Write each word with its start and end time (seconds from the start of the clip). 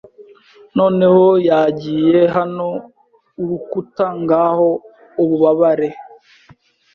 Noneho 0.77 1.25
yagiye 1.49 2.17
hano 2.35 2.67
urukuta 3.41 4.05
ngaho 4.21 4.69
ububabare 5.21 5.89